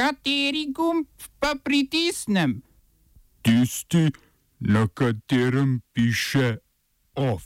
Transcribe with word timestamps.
Kateri 0.00 0.72
gumb 0.72 1.04
pa 1.38 1.54
pritisnem? 1.64 2.62
Tisti, 3.42 4.08
na 4.60 4.86
katerem 4.88 5.80
piše 5.92 6.56
OF. 7.14 7.44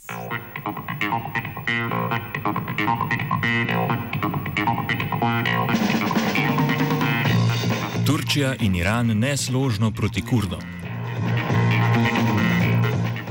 Turčija 8.05 8.55
in 8.59 8.75
Iran 8.75 9.11
nesložno 9.19 9.91
proti 9.91 10.21
Kurdom. 10.21 10.63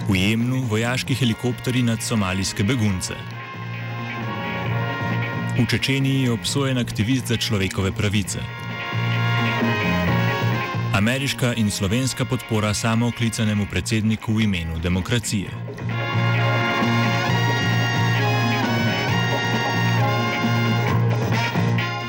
V 0.09 0.17
Jemnu 0.17 0.67
vojaški 0.69 1.15
helikopteri 1.15 1.83
nad 1.83 2.03
somalijske 2.03 2.65
begunce. 2.65 3.17
V 5.57 5.67
Čečeniji 5.71 6.23
je 6.23 6.31
obsojen 6.31 6.79
aktivist 6.79 7.27
za 7.27 7.37
človekove 7.37 7.93
pravice. 7.93 8.64
Ameriška 10.95 11.55
in 11.59 11.71
slovenska 11.71 12.25
podpora 12.25 12.75
samooklicanemu 12.75 13.67
predsedniku 13.67 14.33
v 14.33 14.41
imenu 14.47 14.79
demokracije. 14.79 15.51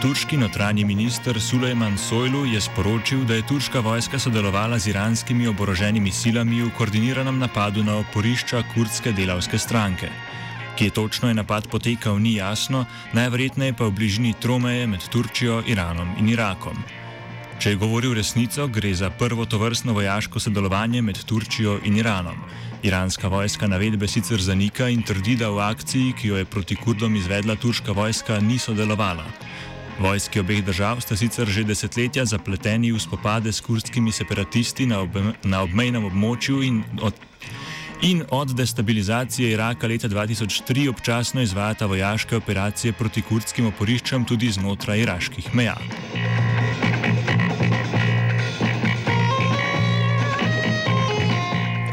Turški 0.02 0.38
notranji 0.38 0.86
minister 0.86 1.42
Sulejman 1.42 1.98
Sojlu 1.98 2.46
je 2.46 2.62
sporočil, 2.62 3.26
da 3.26 3.34
je 3.34 3.48
turška 3.48 3.80
vojska 3.80 4.20
sodelovala 4.20 4.78
z 4.80 4.94
iranskimi 4.94 5.48
oboroženimi 5.48 6.12
silami 6.12 6.62
v 6.62 6.70
koordiniranem 6.78 7.40
napadu 7.40 7.84
na 7.84 7.98
oporišča 7.98 8.64
kurdske 8.74 9.12
delavske 9.12 9.58
stranke. 9.58 10.10
Kje 10.78 10.90
točno 10.90 11.28
je 11.28 11.34
napad 11.34 11.68
potekal, 11.68 12.20
ni 12.20 12.36
jasno, 12.36 12.86
najverjetneje 13.14 13.74
pa 13.74 13.90
v 13.90 13.92
bližini 13.98 14.34
tromeje 14.38 14.88
med 14.88 15.10
Turčijo, 15.10 15.64
Iranom 15.66 16.14
in 16.20 16.30
Irakom. 16.30 17.05
Če 17.56 17.72
je 17.72 17.78
govoril 17.80 18.14
resnico, 18.14 18.68
gre 18.68 18.92
za 18.94 19.10
prvo 19.10 19.46
tovrstno 19.48 19.94
vojaško 19.96 20.40
sodelovanje 20.40 21.02
med 21.02 21.22
Turčijo 21.26 21.78
in 21.88 21.98
Iranom. 21.98 22.36
Iranska 22.84 23.28
vojska 23.32 23.68
navedbe 23.68 24.08
sicer 24.08 24.42
zanika 24.42 24.90
in 24.92 25.02
trdi, 25.02 25.38
da 25.40 25.50
v 25.50 25.64
akciji, 25.64 26.14
ki 26.20 26.28
jo 26.28 26.38
je 26.38 26.46
proti 26.46 26.76
Kurdom 26.76 27.16
izvedla 27.16 27.56
turška 27.56 27.96
vojska, 27.96 28.40
ni 28.40 28.60
sodelovala. 28.60 29.24
Vojski 30.00 30.44
obeh 30.44 30.60
držav 30.66 31.00
sta 31.02 31.16
sicer 31.16 31.48
že 31.48 31.64
desetletja 31.64 32.26
zapleteni 32.28 32.92
v 32.92 33.00
spopade 33.00 33.54
s 33.54 33.64
kurdskimi 33.64 34.12
separatisti 34.12 34.86
na, 34.86 35.00
ob 35.00 35.16
na 35.44 35.64
obmejnem 35.64 36.04
območju 36.12 36.60
in 36.68 36.84
od, 37.02 37.16
in 38.04 38.26
od 38.30 38.52
destabilizacije 38.52 39.56
Iraka 39.56 39.88
leta 39.88 40.12
2003 40.12 40.90
občasno 40.92 41.42
izvajata 41.42 41.86
vojaške 41.86 42.36
operacije 42.36 42.94
proti 42.94 43.22
kurdskim 43.22 43.72
oporiščam 43.72 44.28
tudi 44.28 44.52
znotraj 44.52 45.08
iraških 45.08 45.56
meja. 45.56 45.80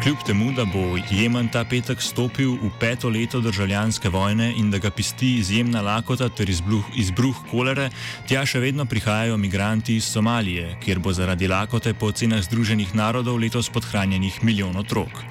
Kljub 0.03 0.19
temu, 0.27 0.53
da 0.53 0.65
bo 0.65 0.99
Jemen 1.11 1.47
ta 1.49 1.61
petek 1.65 2.01
stopil 2.03 2.57
v 2.59 2.71
peto 2.81 3.07
leto 3.09 3.39
državljanske 3.41 4.09
vojne 4.11 4.49
in 4.59 4.71
da 4.71 4.79
ga 4.83 4.91
pisti 4.91 5.37
izjemna 5.39 5.81
lakota 5.81 6.27
ter 6.29 6.51
izbruh, 6.51 6.83
izbruh 6.99 7.37
kolere, 7.51 7.87
tja 8.27 8.43
še 8.43 8.59
vedno 8.59 8.83
prihajajo 8.85 9.37
migranti 9.39 9.95
iz 9.97 10.09
Somalije, 10.11 10.73
kjer 10.83 10.99
bo 10.99 11.13
zaradi 11.15 11.47
lakote 11.47 11.95
po 11.95 12.11
ocenah 12.11 12.43
Združenih 12.43 12.95
narodov 12.99 13.39
letos 13.39 13.71
podhranjenih 13.71 14.41
milijon 14.43 14.75
otrok. 14.77 15.23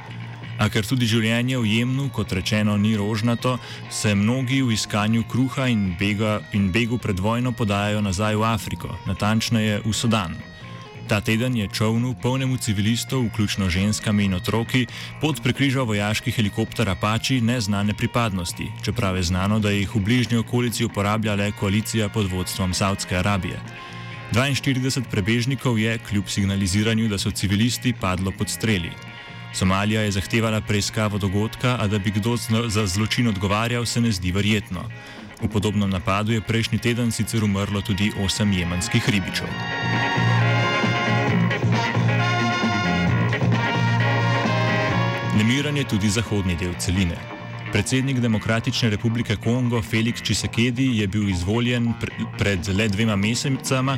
A 0.58 0.70
ker 0.72 0.88
tudi 0.88 1.10
življenje 1.10 1.60
v 1.60 1.68
Jemnu, 1.68 2.08
kot 2.16 2.32
rečeno, 2.32 2.78
ni 2.78 2.94
rožnato, 2.96 3.58
se 3.90 4.16
mnogi 4.16 4.62
v 4.62 4.72
iskanju 4.78 5.26
kruha 5.28 5.68
in, 5.68 5.98
bega, 6.00 6.40
in 6.56 6.72
begu 6.72 6.96
pred 6.96 7.20
vojno 7.20 7.52
podajajo 7.52 8.00
nazaj 8.08 8.40
v 8.40 8.48
Afriko, 8.54 8.96
natančneje 9.04 9.82
v 9.84 9.92
Sudan. 9.92 10.40
Ta 11.12 11.20
teden 11.20 11.52
je 11.60 11.68
čovnu, 11.68 12.16
polnemu 12.24 12.56
civilistov, 12.58 13.26
vključno 13.28 13.68
ženskami 13.70 14.32
in 14.32 14.34
otroki, 14.34 14.86
pot 15.20 15.42
prekrižal 15.44 15.84
vojaški 15.84 16.32
helikopter 16.32 16.88
Apache 16.90 17.42
neznane 17.44 17.92
pripadnosti, 17.94 18.70
čeprav 18.84 19.18
je 19.20 19.24
znano, 19.24 19.60
da 19.60 19.76
jih 19.76 19.92
v 19.96 20.00
bližnji 20.00 20.38
okolici 20.38 20.88
uporablja 20.88 21.36
le 21.36 21.52
koalicija 21.52 22.08
pod 22.10 22.32
vodstvom 22.32 22.74
Saudske 22.74 23.18
Arabije. 23.18 23.60
42 24.32 25.04
prebežnikov 25.12 25.80
je, 25.80 26.00
kljub 26.00 26.32
signaliziranju, 26.32 27.10
da 27.12 27.18
so 27.20 27.32
civilisti, 27.32 27.92
padlo 27.94 28.32
pod 28.32 28.50
streli. 28.50 28.92
Somalija 29.54 30.02
je 30.02 30.12
zahtevala 30.12 30.62
preiskavo 30.62 31.18
dogodka, 31.18 31.76
a 31.80 31.88
da 31.88 32.00
bi 32.00 32.12
kdo 32.12 32.38
za 32.68 32.88
zločin 32.88 33.28
odgovarjal, 33.28 33.86
se 33.86 34.02
ne 34.02 34.12
zdi 34.12 34.32
verjetno. 34.32 34.88
V 35.44 35.52
podobnem 35.52 35.90
napadu 35.90 36.32
je 36.32 36.42
prejšnji 36.42 36.80
teden 36.80 37.12
sicer 37.12 37.44
umrlo 37.44 37.82
tudi 37.82 38.14
osem 38.24 38.54
jemenskih 38.54 39.10
ribičev. 39.10 40.31
Nemiren 45.42 45.78
je 45.78 45.84
tudi 45.90 46.10
zahodni 46.10 46.54
del 46.54 46.76
celine. 46.78 47.16
Predsednik 47.74 48.20
Demokratične 48.22 48.92
republike 48.94 49.36
Kongo 49.42 49.82
Felix 49.82 50.22
Čisekedi 50.22 51.00
je 51.00 51.08
bil 51.08 51.30
izvoljen 51.30 51.88
pre 52.00 52.28
pred 52.38 52.70
le 52.78 52.88
dvema 52.88 53.16
mesecama 53.16 53.98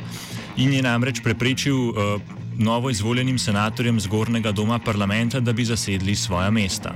in 0.56 0.72
je 0.74 0.81
namreč 0.81 1.20
preprečil 1.20 1.76
uh, 1.76 2.22
novo 2.56 2.90
izvoljenim 2.90 3.40
senatorjem 3.40 4.00
zgornjega 4.00 4.52
doma 4.52 4.80
parlamenta, 4.80 5.40
da 5.40 5.54
bi 5.54 5.66
zasedli 5.66 6.16
svoja 6.16 6.52
mesta. 6.52 6.96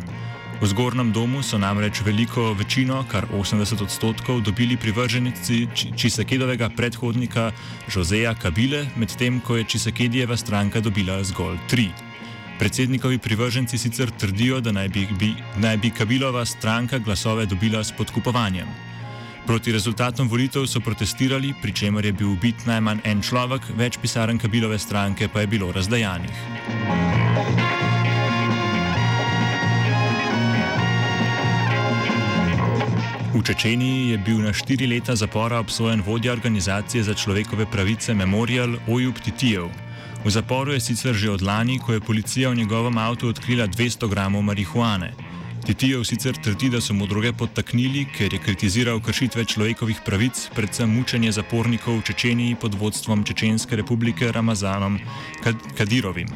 V 0.61 0.67
zgornjem 0.71 1.11
domu 1.11 1.43
so 1.43 1.57
namreč 1.57 1.99
veliko 2.05 2.53
večino, 2.53 3.03
kar 3.11 3.27
80 3.33 3.83
odstotkov, 3.83 4.41
dobili 4.41 4.77
privrženici 4.77 5.67
Čisekedovega 5.97 6.69
predhodnika 6.69 7.51
Joseja 7.95 8.35
Kabile, 8.35 8.85
medtem 8.95 9.41
ko 9.43 9.57
je 9.57 9.63
Čisekedijeva 9.63 10.37
stranka 10.37 10.79
dobila 10.79 11.23
zgolj 11.23 11.57
tri. 11.67 11.91
Predsednikovi 12.59 13.17
privrženci 13.17 13.77
sicer 13.77 14.09
trdijo, 14.11 14.59
da 14.61 14.71
naj 14.71 14.89
bi, 14.89 15.07
bi, 15.19 15.33
naj 15.61 15.77
bi 15.77 15.89
Kabilova 15.89 16.45
stranka 16.45 16.97
glasove 16.97 17.45
dobila 17.45 17.83
s 17.83 17.91
podkupovanjem. 17.91 18.67
Proti 19.47 19.71
rezultatom 19.71 20.27
volitev 20.27 20.65
so 20.65 20.79
protestirali, 20.79 21.53
pri 21.61 21.73
čemer 21.73 22.05
je 22.05 22.13
bil 22.13 22.31
ubit 22.33 22.65
najmanj 22.65 23.05
en 23.05 23.21
človek, 23.21 23.61
več 23.77 24.01
pisaren 24.01 24.41
Kabilove 24.41 24.79
stranke 24.79 25.29
pa 25.29 25.45
je 25.45 25.47
bilo 25.47 25.71
razdajanih. 25.71 26.41
V 33.37 33.43
Čečeniji 33.45 34.09
je 34.09 34.17
bil 34.17 34.41
na 34.41 34.51
štiri 34.53 34.87
leta 34.87 35.15
zapora 35.15 35.59
obsojen 35.59 36.01
vodja 36.01 36.33
organizacije 36.33 37.03
za 37.03 37.13
človekove 37.13 37.69
pravice 37.71 38.13
Memorial 38.13 38.75
Ojub 38.87 39.21
Titijev, 39.23 39.69
V 40.27 40.31
zaporu 40.31 40.75
je 40.75 40.83
sicer 40.83 41.15
že 41.15 41.31
od 41.31 41.39
lani, 41.39 41.79
ko 41.79 41.95
je 41.95 42.03
policija 42.03 42.49
v 42.51 42.59
njegovem 42.59 42.97
avtu 42.99 43.31
odkrila 43.31 43.63
200 43.63 44.09
gramov 44.11 44.43
marihuane. 44.43 45.13
Titijev 45.63 46.03
sicer 46.03 46.35
trdi, 46.35 46.67
da 46.69 46.81
so 46.83 46.91
mu 46.93 47.07
droge 47.07 47.31
podtaknili, 47.31 48.03
ker 48.11 48.33
je 48.35 48.39
kritiziral 48.39 48.99
kršitve 48.99 49.45
človekovih 49.47 50.03
pravic, 50.03 50.49
predvsem 50.51 50.91
mučenje 50.91 51.31
zapornikov 51.31 51.99
v 51.99 52.11
Čečeniji 52.11 52.59
pod 52.59 52.75
vodstvom 52.75 53.23
Čečenske 53.23 53.79
republike 53.79 54.27
Ramazanom 54.31 54.99
Kadirovim. 55.77 56.27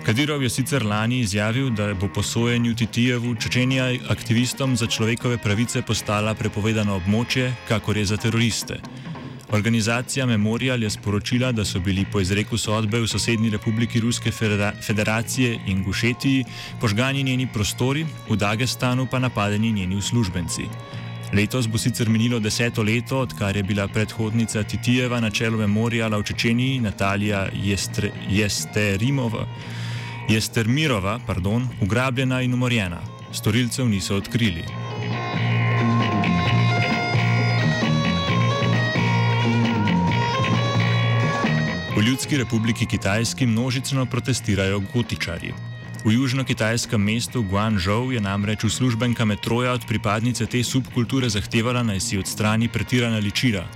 Kadirov 0.00 0.40
je 0.42 0.48
sicer 0.48 0.80
lani 0.80 1.20
izjavil, 1.20 1.68
da 1.76 1.92
bo 1.94 2.08
po 2.08 2.22
sojenju 2.24 2.72
Titijevu 2.74 3.34
Čečenija 3.36 3.92
aktivistom 4.08 4.76
za 4.76 4.86
človekove 4.86 5.36
pravice 5.38 5.82
postala 5.82 6.32
prepovedano 6.34 6.96
območje, 6.96 7.52
kakor 7.68 8.00
je 8.00 8.04
za 8.04 8.16
teroriste. 8.16 8.80
Organizacija 9.52 10.26
Memorial 10.26 10.82
je 10.82 10.90
sporočila, 10.90 11.52
da 11.52 11.64
so 11.64 11.80
bili 11.80 12.04
po 12.12 12.20
izreku 12.20 12.58
sodbe 12.58 13.00
v 13.00 13.06
sosednji 13.08 13.50
republiki 13.50 14.00
Ruske 14.00 14.30
federacije 14.86 15.58
in 15.66 15.82
Gušetiji 15.84 16.44
požgani 16.80 17.22
njeni 17.22 17.48
prostori, 17.52 18.06
v 18.28 18.36
Dagestanu 18.36 19.06
pa 19.10 19.18
napadeni 19.18 19.72
njeni 19.72 19.96
uslužbenci. 19.96 20.62
Letos 21.32 21.68
bo 21.68 21.78
sicer 21.78 22.08
minilo 22.08 22.38
deseto 22.38 22.82
leto, 22.82 23.18
odkar 23.18 23.56
je 23.56 23.62
bila 23.62 23.88
predhodnica 23.88 24.62
Titijeva 24.62 25.20
na 25.20 25.30
čelu 25.30 25.58
Memoriala 25.58 26.18
v 26.18 26.22
Čečeniji, 26.22 26.80
Natalija 26.80 27.48
Jesterimova, 28.28 29.46
Jestermirova, 30.28 31.18
pardon, 31.26 31.68
ugrabljena 31.80 32.42
in 32.42 32.54
umorjena. 32.54 33.00
Storilcev 33.32 33.88
niso 33.88 34.16
odkrili. 34.16 34.89
V 42.00 42.02
Ljudski 42.02 42.36
republiki 42.36 42.86
Kitajski 42.86 43.46
množično 43.46 44.06
protestirajo 44.06 44.80
gotičari. 44.94 45.52
V 46.04 46.12
južno-kitajskem 46.12 47.02
mestu 47.02 47.42
Guangzhou 47.42 48.12
je 48.12 48.20
namreč 48.20 48.64
uslužbenka 48.64 49.24
metroja 49.24 49.72
od 49.72 49.84
pripadnice 49.88 50.46
te 50.46 50.62
subkulture 50.64 51.28
zahtevala 51.28 51.82
naj 51.82 52.00
si 52.00 52.18
odstrani 52.18 52.68
pretirana 52.68 53.18
ličila. 53.18 53.66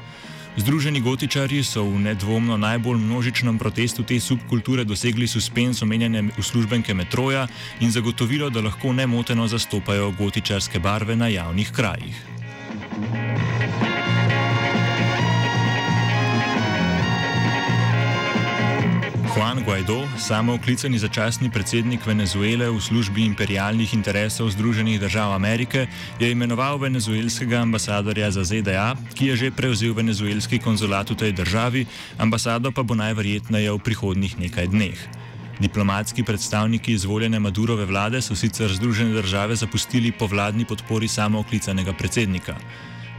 Združeni 0.57 1.01
gotičari 1.01 1.61
so 1.65 1.85
v 1.85 2.01
nedvomno 2.01 2.57
najbolj 2.57 2.97
množičnem 2.97 3.59
protestu 3.59 4.03
te 4.03 4.21
subkulture 4.21 4.85
dosegli 4.85 5.27
suspens 5.27 5.83
omenjene 5.83 6.31
uslužbenke 6.39 6.95
metroja 6.95 7.47
in 7.81 7.91
zagotovilo, 7.91 8.51
da 8.51 8.61
lahko 8.61 8.93
nemoteno 8.93 9.47
zastopajo 9.47 10.15
gotičarske 10.19 10.79
barve 10.79 11.17
na 11.17 11.29
javnih 11.29 11.73
krajih. 11.73 12.34
Juan 19.35 19.65
Guaido, 19.67 20.07
samooklicani 20.15 20.95
začasni 20.95 21.51
predsednik 21.51 22.07
Venezuele 22.07 22.71
v 22.71 22.79
službi 22.79 23.27
imperialnih 23.35 23.91
interesov 23.91 24.47
Združenih 24.55 25.03
držav 25.03 25.35
Amerike, 25.35 25.91
je 26.23 26.31
imenoval 26.31 26.79
venezuelskega 26.79 27.59
ambasadorja 27.67 28.31
za 28.31 28.47
ZDA, 28.47 28.95
ki 29.19 29.35
je 29.35 29.35
že 29.35 29.49
prevzel 29.51 29.91
venezuelski 29.91 30.63
konzulat 30.63 31.11
v 31.11 31.19
tej 31.19 31.33
državi, 31.35 31.83
ambasado 32.15 32.71
pa 32.71 32.87
bo 32.87 32.95
najverjetneje 32.95 33.75
v 33.75 33.83
prihodnih 33.83 34.39
nekaj 34.39 34.71
dneh. 34.71 34.99
Diplomatski 35.59 36.23
predstavniki 36.23 36.95
izvoljene 36.95 37.43
Madurove 37.43 37.91
vlade 37.91 38.23
so 38.23 38.39
sicer 38.39 38.71
Združene 38.71 39.19
države 39.19 39.59
zapustili 39.59 40.15
po 40.15 40.31
vladni 40.31 40.63
podpori 40.63 41.11
samooklicanega 41.11 41.91
predsednika. 41.91 42.55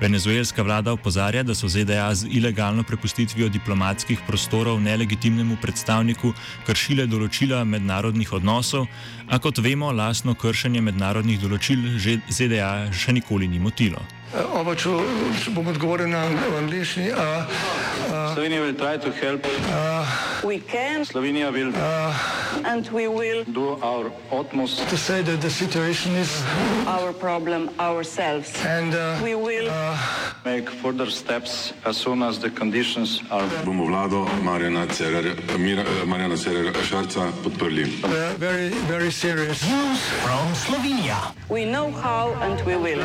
Venezuelska 0.01 0.63
vlada 0.63 0.91
opozarja, 0.91 1.43
da 1.43 1.55
so 1.55 1.67
ZDA 1.67 2.15
z 2.15 2.27
ilegalno 2.31 2.83
prepustitvijo 2.83 3.49
diplomatskih 3.49 4.19
prostorov 4.27 4.81
nelegitimnemu 4.81 5.55
predstavniku 5.61 6.33
kršile 6.67 7.07
določila 7.07 7.63
mednarodnih 7.63 8.33
odnosov, 8.33 8.87
a 9.31 9.39
kot 9.39 9.63
vemo, 9.63 9.91
lastno 9.95 10.35
kršenje 10.35 10.81
mednarodnih 10.81 11.39
določil 11.39 11.95
ZDA 12.27 12.91
še 12.91 13.15
nikoli 13.15 13.47
ni 13.47 13.59
motilo. 13.59 14.03
Oba, 14.35 14.73
če, 14.75 14.91
bom 15.55 15.67
odgovoril 15.71 16.09
na 16.11 16.25
angliški. 16.59 17.07
Slovenija 18.33 18.65
bo 18.65 18.71
poskušala 18.75 19.37
pomagati. 19.39 21.05
Slovenija 21.07 21.51
bo 21.51 21.57
naredila 21.57 22.11
naš 22.65 24.11
utmost, 24.31 24.83
da 24.83 24.91
bo 24.91 25.13
rekla, 25.15 25.37
da 25.39 25.47
je 25.47 25.51
situacija 25.51 26.13
naš 26.85 27.13
problem, 27.19 27.69
naš. 27.77 28.51
In 28.65 28.91
mi 29.23 29.33
bomo 29.33 29.47
naredili 29.47 29.74
nadaljnje 30.45 30.65
korake, 30.81 31.73
as 31.85 31.97
soon 31.97 32.23
as 32.23 32.39
the 32.39 32.49
conditions 32.49 33.21
are. 33.29 33.47
Bomo 33.65 33.85
vlado 33.85 34.27
Marjana 34.43 34.87
Cererera 36.37 36.83
Šarca 36.83 37.31
podprli. 37.43 37.85
Very, 38.39 38.69
very 38.87 39.11
serious. 39.11 39.61
News 39.63 39.99
from 40.23 40.55
Slovenija. 40.55 41.33
We 41.49 41.65
know 41.65 41.91
how 41.91 42.33
and 42.41 42.61
we 42.65 42.75
will. 42.75 43.01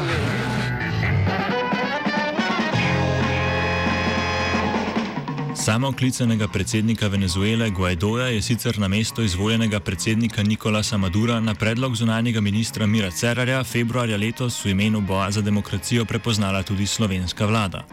Samooklicanega 5.61 6.49
predsednika 6.49 7.09
Venezuele 7.09 7.71
Guaidoja 7.71 8.27
je 8.27 8.43
sicer 8.43 8.79
na 8.79 8.89
mesto 8.89 9.23
izvoljenega 9.23 9.81
predsednika 9.81 10.43
Nikolasa 10.43 10.97
Madura 10.97 11.41
na 11.41 11.55
predlog 11.55 11.97
zunanjega 11.97 12.41
ministra 12.41 12.87
Mira 12.87 13.11
Cerarja 13.11 13.65
februarja 13.65 14.17
letos 14.17 14.65
v 14.65 14.71
imenu 14.71 15.01
boja 15.01 15.31
za 15.31 15.43
demokracijo 15.43 16.05
prepoznala 16.05 16.62
tudi 16.62 16.87
slovenska 16.87 17.47
vlada. 17.47 17.85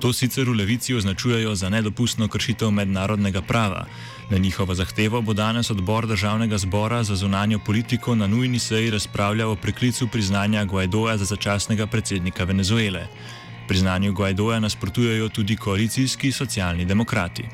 To 0.00 0.12
sicer 0.12 0.50
v 0.50 0.54
levici 0.54 0.94
označujejo 0.94 1.54
za 1.54 1.70
nedopustno 1.70 2.28
kršitev 2.28 2.70
mednarodnega 2.70 3.42
prava. 3.42 3.86
Na 4.30 4.38
njihovo 4.38 4.74
zahtevo 4.74 5.22
bo 5.22 5.32
danes 5.32 5.70
odbor 5.70 6.06
državnega 6.06 6.58
zbora 6.58 7.02
za 7.04 7.16
zunanjo 7.16 7.58
politiko 7.58 8.14
na 8.14 8.26
nujni 8.26 8.58
seji 8.58 8.90
razpravljal 8.90 9.50
o 9.50 9.56
preklicu 9.56 10.08
priznanja 10.08 10.64
Guaidoja 10.64 11.16
za 11.16 11.24
začasnega 11.24 11.86
predsednika 11.86 12.44
Venezuele. 12.44 13.06
Priznanju 13.68 14.12
Guaidoja 14.12 14.60
nasprotujejo 14.60 15.28
tudi 15.28 15.56
koalicijski 15.56 16.32
socialni 16.32 16.84
demokrati. 16.84 17.44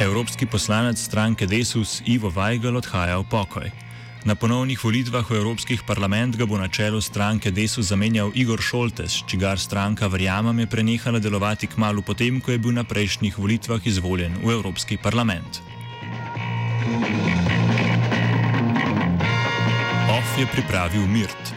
Evropski 0.00 0.46
poslanec 0.46 0.98
stranke 0.98 1.46
Desus 1.46 2.02
Ivo 2.06 2.30
Weigel 2.30 2.76
odhaja 2.76 3.18
v 3.18 3.24
pokoj. 3.30 3.70
Na 4.24 4.34
ponovnih 4.34 4.84
volitvah 4.84 5.24
v 5.30 5.36
Evropskih 5.40 5.82
parlament 5.82 6.36
ga 6.36 6.44
bo 6.44 6.60
na 6.60 6.68
čelu 6.68 7.00
stranke 7.00 7.50
Desus 7.50 7.88
zamenjal 7.88 8.28
Igor 8.34 8.60
Šoltes, 8.60 9.24
čigar 9.26 9.58
stranka 9.58 10.06
verjamem 10.12 10.58
je 10.60 10.66
prenehala 10.66 11.18
delovati 11.18 11.66
k 11.66 11.80
malu 11.80 12.02
potem, 12.02 12.40
ko 12.40 12.52
je 12.52 12.58
bil 12.60 12.76
na 12.76 12.84
prejšnjih 12.84 13.38
volitvah 13.38 13.80
izvoljen 13.80 14.36
v 14.44 14.52
Evropski 14.52 15.00
parlament. 15.00 15.64
je 20.40 20.46
pripravil 20.46 21.06
Mirt. 21.06 21.54